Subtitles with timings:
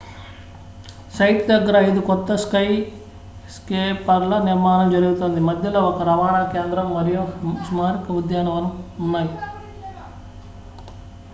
[1.13, 7.21] site దగ్గర ఐదు కొత్త స్కైస్కేపర్ల నిర్మాణం జరుగుతోంది మధ్యలో ఒక రవాణా కేంద్రం మరియు
[7.67, 8.73] స్మారక ఉద్యానవనం
[9.01, 9.31] ఉన్నాయి